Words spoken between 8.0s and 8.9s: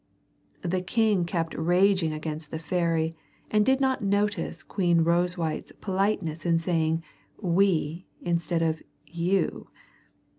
instead of